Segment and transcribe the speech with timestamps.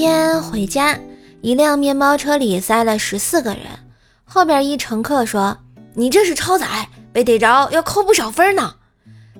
[0.00, 0.98] 天回家，
[1.42, 3.60] 一辆面包车里塞了十四个人，
[4.24, 5.54] 后边一乘客说
[5.92, 8.72] ：“你这是超载，被逮着要扣不少分呢。”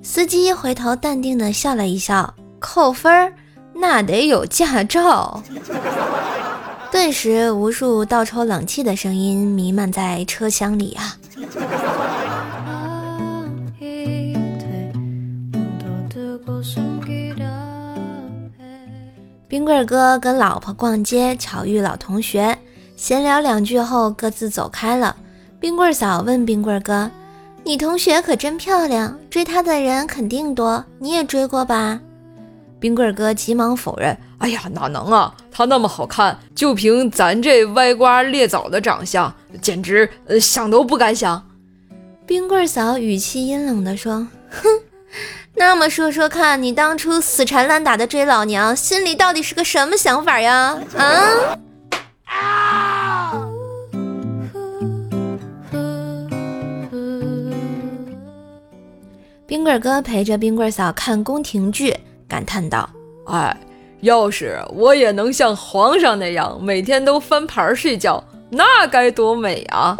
[0.04, 3.33] 司机回头淡定的笑了一笑：“扣分
[3.73, 5.42] 那得有驾照。”
[6.92, 11.17] 顿时，无数倒抽冷气的声音弥漫在车厢里啊！
[19.50, 22.56] 冰棍哥跟老婆逛街，巧遇老同学，
[22.95, 25.16] 闲聊两句后各自走开了。
[25.58, 27.10] 冰棍嫂问冰棍哥
[27.64, 32.00] ：“你同学可真漂亮，追她的人肯定多，你也追过吧？”
[32.78, 35.34] 冰棍哥急忙否认：“哎呀，哪能啊！
[35.50, 41.44] 她那么好看，就凭咱这歪瓜裂枣的长相，简直呃想都不敢想。”
[42.24, 44.69] 冰棍嫂语气阴冷地说：“哼，
[45.60, 50.78] 那么说说看，你当初死缠烂打的追老娘，心里到底是个什么想法呀？
[50.96, 51.58] 啊？”
[52.25, 53.47] 啊！
[59.47, 61.94] 冰棍哥陪着冰棍嫂看宫廷剧。
[62.27, 62.88] 感叹道
[63.28, 63.55] ：“哎，
[64.00, 69.94] 要是我也能像皇上那样每天都翻牌睡觉，那该多美啊！”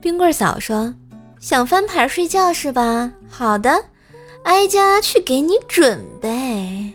[0.00, 0.94] 冰棍嫂说
[1.40, 3.10] ：“想翻牌睡觉是吧？
[3.28, 3.86] 好的，
[4.48, 6.90] 哀家去给你准备。”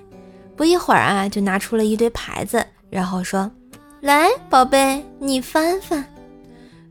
[0.57, 3.49] 不一会儿啊，就拿出了一堆牌子，然后说
[4.01, 6.03] ：“来，宝贝，你翻翻。”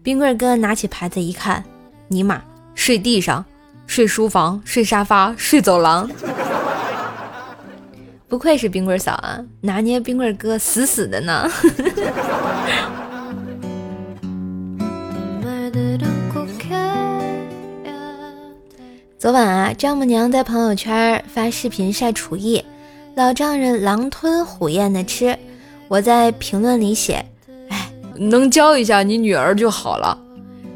[0.05, 1.65] 冰棍哥拿起牌子一看，
[2.07, 2.41] 尼玛，
[2.77, 3.45] 睡地上，
[3.89, 6.09] 睡书房，睡沙发，睡走廊。
[8.29, 11.51] 不愧是冰棍嫂啊，拿捏冰棍哥死死的呢。
[19.23, 22.65] 昨晚啊，丈母娘在朋友圈发视频晒厨艺，
[23.15, 25.39] 老丈人狼吞虎咽的吃。
[25.87, 27.25] 我在评论里写
[27.71, 30.19] ：“哎，能教一下你女儿就好了。”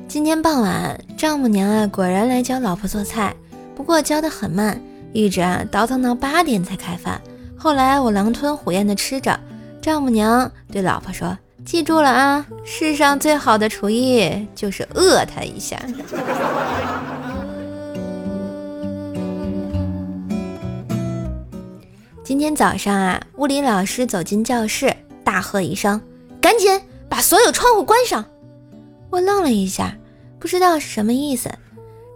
[0.07, 3.35] 今天傍晚，丈母娘啊果然来教老婆做菜，
[3.75, 4.81] 不过教的很慢，
[5.13, 7.21] 一直啊倒腾到八点才开饭。
[7.59, 9.37] 后来我狼吞虎咽地吃着，
[9.83, 15.77] 丈母娘对老婆说：“记住了啊，世上最好的厨艺就是饿他一下。”
[22.27, 24.93] 今天早上啊，物理老师走进教室，
[25.23, 26.03] 大喝一声
[26.43, 28.25] ：“赶紧把所有窗户关上！”
[29.11, 29.97] 我愣了一下，
[30.41, 31.49] 不知道是什么意思。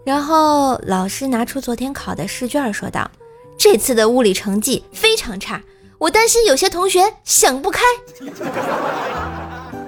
[0.05, 3.09] 然后老师拿出昨天考的试卷，说道。
[3.57, 5.63] 这次的物理成绩非常差，
[5.97, 7.83] 我担心有些同学想不开。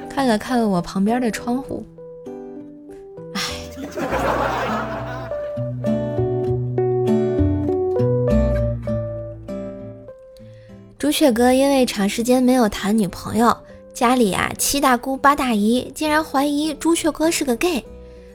[0.09, 1.85] 看了看我旁边的窗户，
[3.35, 3.43] 唉。
[11.03, 13.57] 朱雀哥因为长时间没有谈女朋友，
[13.93, 17.85] 家里啊七大姑八大姨竟然怀疑朱雀哥是个 gay。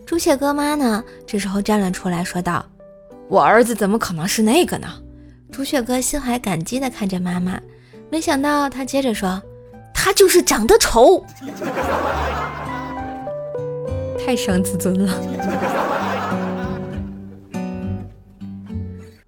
[0.05, 2.65] 朱雀哥妈呢，这时候站了出来说道
[3.31, 4.89] ：“我儿子怎么可能是那个呢？”
[5.49, 7.57] 朱雀哥心怀感激地看着妈妈，
[8.09, 9.41] 没想到他接着说
[9.95, 11.23] ：“他就是长得丑，
[14.19, 15.13] 太伤自尊了。”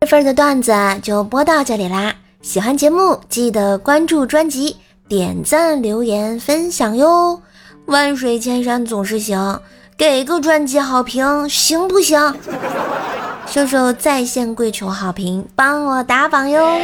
[0.01, 2.13] 这份的段子就播到这里啦！
[2.41, 4.77] 喜欢节目记得关注专辑、
[5.09, 7.41] 点赞、留言、分享哟！
[7.85, 9.59] 万水千山总是行，
[9.97, 12.33] 给个专辑好评行不行？
[13.45, 16.79] 秀秀在线跪求好评，帮我打榜哟！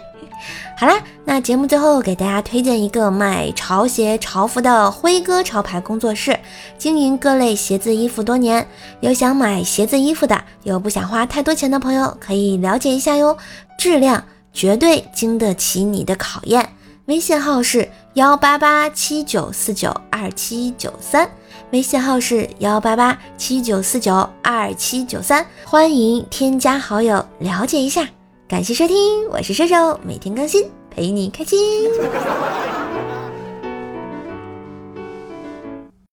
[0.76, 6.38] 好啦，那节目最后给大家推荐一个卖潮鞋潮服的辉哥潮牌工作室，
[6.76, 8.68] 经营各类鞋子衣服多年，
[9.00, 13.38] 有想买鞋子衣服的，有不想花太多钱的朋友可以了解一下哟，
[13.78, 14.22] 质量
[14.54, 16.66] 绝对经得起你的考验。
[17.06, 21.28] 微信号是幺八八七九四九二七九三。
[21.70, 28.08] 微信号是幺八八七九四九二七九三，欢迎添加好友了解一下。
[28.46, 31.58] 感谢收听，我是射手，每天更新，陪你开心。